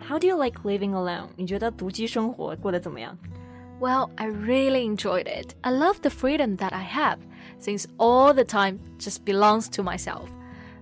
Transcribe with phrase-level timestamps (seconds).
[0.00, 1.28] How do you like living alone？
[1.36, 3.18] 你觉得独居生活过得怎么样？
[3.80, 5.54] Well, I really enjoyed it.
[5.60, 7.18] I love the freedom that I have,
[7.60, 10.28] since all the time just belongs to myself.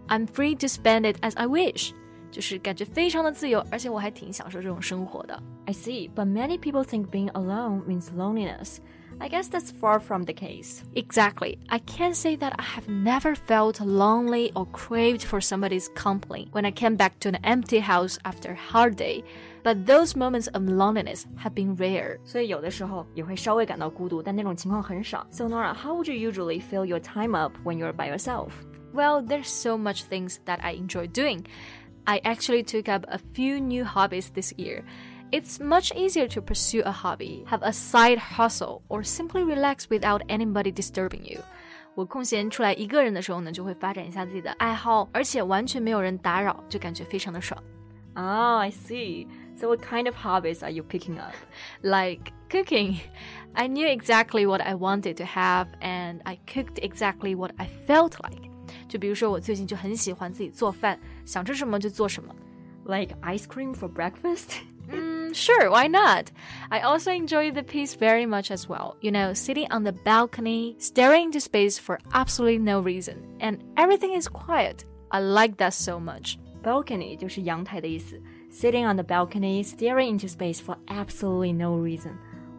[0.09, 1.93] I'm free to spend it as I wish.
[2.31, 5.43] 就是感觉非常的自由，而且我还挺享受这种生活的。
[5.65, 8.79] I see, but many people think being alone means loneliness.
[9.22, 10.84] I guess that's far from the case.
[10.96, 11.60] Exactly.
[11.70, 16.66] I can't say that I have never felt lonely or craved for somebody's company when
[16.66, 19.24] I came back to an empty house after a hard day.
[19.62, 22.18] But those moments of loneliness have been rare.
[25.30, 28.66] So, Norah, how would you usually fill your time up when you're by yourself?
[28.92, 31.46] Well, there's so much things that I enjoy doing.
[32.08, 34.84] I actually took up a few new hobbies this year.
[35.33, 40.23] It's much easier to pursue a hobby, have a side hustle, or simply relax without
[40.29, 41.41] anybody disturbing you.
[41.95, 47.61] 我空闲出来一个人的时候呢，就会发展一下自己的爱好，而且完全没有人打扰，就感觉非常的爽。
[48.15, 49.27] Oh, I see.
[49.57, 51.35] So what kind of hobbies are you picking up?
[51.83, 52.99] Like cooking.
[53.55, 58.13] I knew exactly what I wanted to have, and I cooked exactly what I felt
[58.23, 58.51] like.
[58.89, 62.35] 就比如说，我最近就很喜欢自己做饭，想吃什么就做什么。
[62.85, 64.61] Like ice cream for breakfast?
[65.34, 66.32] Sure, why not?
[66.70, 68.96] I also enjoy the peace very much as well.
[69.02, 74.14] You know, sitting on the balcony, staring into space for absolutely no reason, and everything
[74.14, 74.86] is quiet.
[75.10, 76.38] I like that so much.
[76.64, 77.18] Balcony
[78.50, 82.12] Sitting on the balcony, staring into space for absolutely no reason.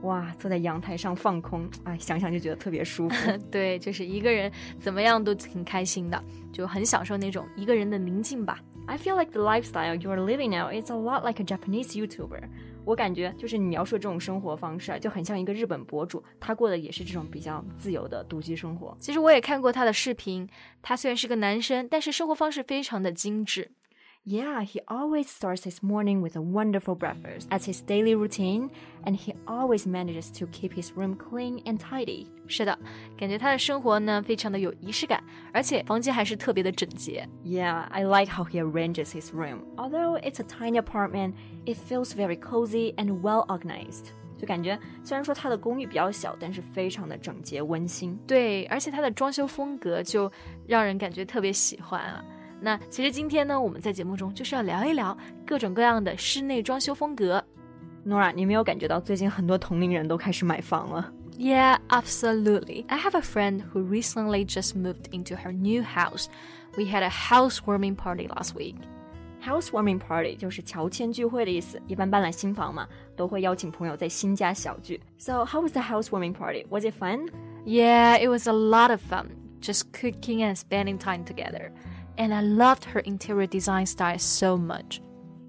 [0.03, 3.39] 哇，坐在阳台上放空，哎，想想就觉得特别舒服。
[3.51, 4.51] 对，就是一个人
[4.81, 6.21] 怎么样都挺开心的，
[6.53, 8.59] 就很享受那种一个人的宁静吧。
[8.87, 11.93] I feel like the lifestyle you are living now is a lot like a Japanese
[11.93, 12.43] YouTuber。
[12.85, 18.97] 我感觉就是你描述这种生活方式啊，就很像一个日本博主，他过的也是这种比较自由的独居生活。
[18.99, 20.49] 其实我也看过他的视频，
[20.83, 23.71] 他虽然是个男生，但是生活方式非常的精致。
[24.30, 28.70] Yeah, he always starts his morning with a wonderful breakfast as his daily routine,
[29.06, 32.28] and he always manages to keep his room clean and tidy.
[32.46, 32.78] 是的，
[33.18, 37.26] 感觉他的生活呢非常的有仪式感，而且房间还是特别的整洁。
[37.46, 39.60] Yeah, I like how he arranges his room.
[39.78, 44.08] Although it's a tiny apartment, it feels very cozy and well organized.
[44.38, 48.20] 就感觉虽然说他的公寓比较小，但是非常的整洁温馨。
[48.28, 50.30] 对，而且他的装修风格就
[50.68, 52.22] 让人感觉特别喜欢啊。
[52.63, 57.45] 那其实今天呢，我们在节目中就是要聊一聊各种各样的室内装修风格。
[58.07, 62.85] Norah，你没有感觉到最近很多同龄人都开始买房了？Yeah, absolutely.
[62.87, 66.27] I have a friend who recently just moved into her new house.
[66.77, 68.77] We had a housewarming party last week.
[69.45, 72.87] Housewarming party 就是乔迁聚会的意思，一般搬来新房嘛，
[73.17, 75.01] 都会邀请朋友在新家小聚。
[75.19, 76.65] So how was the housewarming party?
[76.71, 77.29] Was it fun?
[77.67, 79.27] Yeah, it was a lot of fun.
[79.61, 81.71] Just cooking and spending time together
[82.18, 85.00] and I loved her interior design style so much.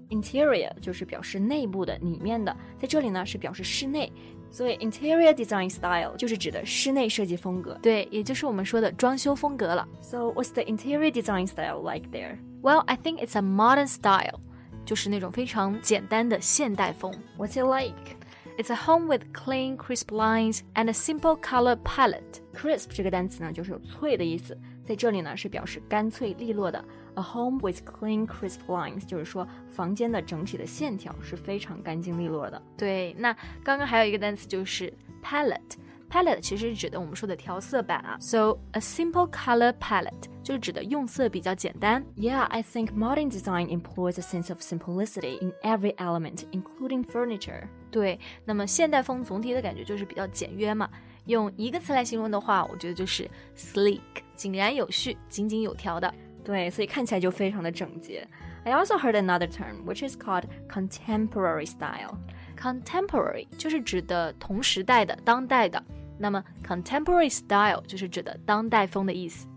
[0.09, 4.11] Interior 就是表示内部的、里面的，在这里呢是表示室内，
[4.49, 7.77] 所以 interior design style 就是指的室内设计风格。
[7.81, 9.87] 对，也就是我们说的装修风格了。
[10.01, 12.39] So what's the interior design style like there?
[12.63, 14.39] Well, I think it's a modern style，
[14.83, 17.13] 就是那种非常简单的现代风。
[17.37, 18.17] What's it like?
[18.57, 22.41] It's a home with clean, crisp lines and a simple color palette.
[22.53, 24.57] Crisp 这个单词呢，就是有脆的意思。
[24.83, 26.83] 在这里呢是表示干脆利落的。
[27.15, 32.61] A home with clean, crisp lines，就是说房间的整体的线条是非常干净利落的。
[32.77, 33.33] 对，那
[33.63, 38.17] 刚刚还有一个单词就是 palette。palette 其实是指的我们说的调色板啊。
[38.19, 42.03] So a simple color palette 就是指的用色比较简单。
[42.15, 47.67] Yeah, I think modern design employs a sense of simplicity in every element, including furniture.
[47.91, 50.89] 对，那么现代风总体的感觉就是比较简约嘛。
[51.25, 53.99] 用一个词来形容的话，我觉得就是 sleek，
[54.35, 56.13] 井然有序、井井有条的。
[56.43, 58.27] 对，所以看起来就非常的整洁。
[58.63, 62.17] I also heard another term which is called contemporary style.
[62.57, 65.83] Contemporary 就是指的同时代的、当代的。
[66.17, 69.47] 那么 contemporary style 就是指的当代风的意思。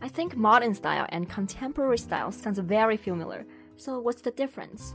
[0.00, 3.44] I think modern style and contemporary style sounds very familiar.
[3.76, 4.92] So what's the difference?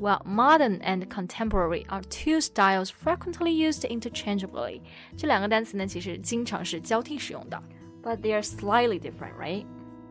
[0.00, 4.82] Well, modern and contemporary are two styles frequently used interchangeably.
[5.16, 7.62] 这两个单词呢，其实经常是交替使用的。
[8.02, 9.64] But they are slightly different, right?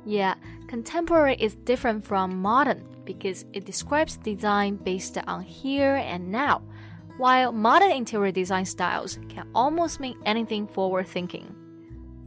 [0.06, 0.36] Yeah,
[0.68, 6.62] contemporary is different from modern because it describes design based on here and now,
[7.18, 11.46] while modern interior design styles can almost mean anything forward thinking.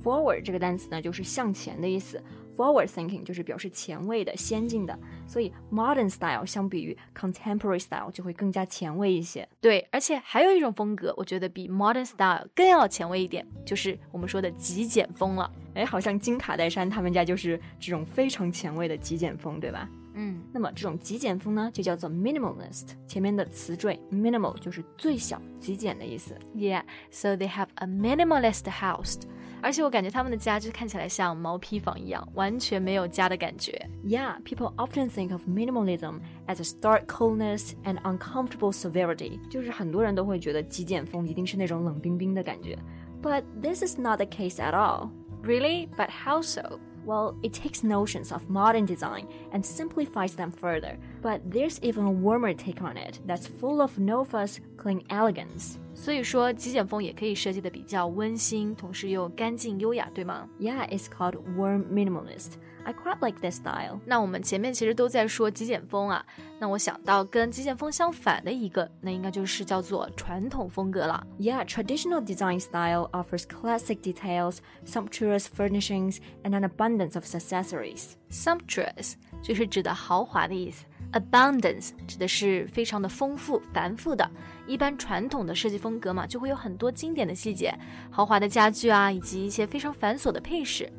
[0.03, 2.23] Forward 这个单词呢，就是向前的意思。
[2.56, 4.98] Forward thinking 就是表示前卫的、先进的，
[5.28, 9.48] 所以 modern style 相比于 contemporary style 就会更加前卫一些。
[9.60, 15.52] 对，而且还有一种风格，我觉得比 modern style 更要前卫一点，就是我们说的极简风了。
[15.74, 19.90] 哎，好像金卡戴珊他们家就是这种非常前卫的极简风，对吧？
[20.15, 22.89] 嗯，那么这种极简风呢，就叫做 minimalist。
[23.07, 26.37] 前面的词缀 minimal 就是最小、极简的意思。
[26.57, 29.21] Yeah, so they have a minimalist house.
[29.61, 33.89] 而且我感觉他们的家就看起来像毛坯房一样，完全没有家的感觉。
[34.05, 42.79] Yeah, people often think of minimalism as a stark coldness and uncomfortable severity，就是很多人都会觉得极简风一定是那种冷冰冰的感觉。
[43.21, 45.11] But this is not the case at all.
[45.43, 45.89] Really?
[45.97, 46.79] But how so?
[47.07, 52.11] Well, it takes notions of modern design and simplifies them further, but there's even a
[52.11, 55.77] warmer take on it that's full of no fuss, clean elegance.
[55.95, 60.47] 所以说，极简风也可以设计的比较温馨，同时又干净优雅，对吗？
[60.61, 62.53] Yeah, it's called warm minimalist.
[62.85, 64.01] I quite like this style.
[64.07, 66.25] 那我们前面其实都在说极简风啊，
[66.59, 71.27] 那我想到跟极简风相反的一个，那应该就是叫做传统风格了。
[71.39, 78.13] Yeah, traditional design style offers classic details, sumptuous furnishings, and an abundance of accessories.
[78.31, 80.87] Sumptuous 就是指的豪华的意思。
[81.13, 84.31] Abundance 指的是非常的丰富、繁复的。
[84.67, 87.75] 一般传统的设计风格嘛，就会有很多经典的细节、
[88.11, 90.91] 豪华的家具啊，以及一些非常繁琐的配饰。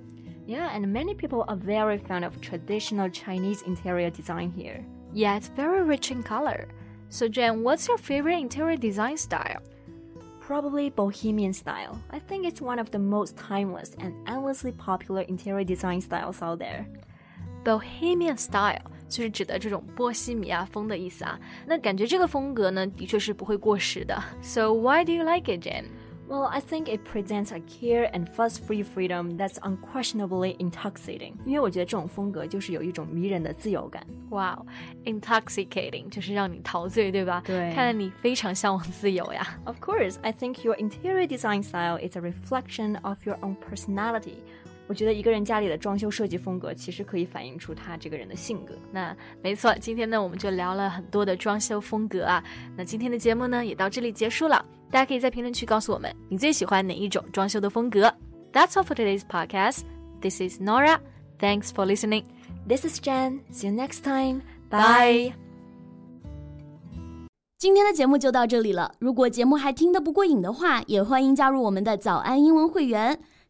[0.45, 4.83] Yeah, and many people are very fond of traditional Chinese interior design here.
[5.13, 6.67] Yeah, it's very rich in color.
[7.09, 9.61] So, Jen, what's your favorite interior design style?
[10.39, 11.99] Probably Bohemian style.
[12.09, 16.59] I think it's one of the most timeless and endlessly popular interior design styles out
[16.59, 16.87] there.
[17.63, 21.39] Bohemian style 就是指的这种波西米亚风的意思啊。
[21.67, 24.19] 那感觉这个风格呢，的确是不会过时的。
[24.41, 25.85] So why do you like it, Jen?
[26.27, 31.33] Well, I think it presents a care and fuss-free freedom that's unquestionably intoxicating.
[31.43, 34.05] 因为我觉得这种风格就是有一种迷人的自由感。
[34.29, 34.67] Wow,
[35.05, 37.41] intoxicating 就是让你陶醉，对吧？
[37.43, 37.73] 对。
[37.73, 39.59] 看来你非常向往自由呀。
[39.65, 44.35] Of course, I think your interior design style is a reflection of your own personality.
[44.85, 48.75] 我觉得一个人家里的装修设计风格，其实可以反映出他这个人的性格。
[48.91, 52.43] 那没错，今天呢，我们就聊了很多的装修风格啊。
[52.77, 54.63] 那今天的节目呢，也到这里结束了。
[54.94, 58.02] 大家可以在评论区告诉我们，你最喜欢哪一种装修的风格。
[58.52, 59.80] That's all for today's podcast.
[60.20, 61.00] This is Nora.
[61.40, 62.22] Thanks for listening.
[62.68, 63.40] This is Jen.
[63.50, 64.42] See you next time.
[64.70, 65.32] Bye.
[67.58, 68.94] 今天的节目就到这里了。
[69.00, 73.18] 如果节目还听得不过瘾的话，也欢迎加入我们的早安英文会员。